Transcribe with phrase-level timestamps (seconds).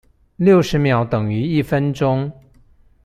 [0.37, 2.31] 六十秒等於一分鐘